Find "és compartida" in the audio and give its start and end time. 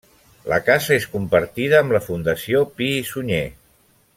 0.95-1.81